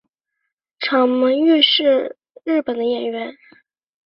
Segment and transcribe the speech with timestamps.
[0.79, 3.37] 长门裕之是日本的演员。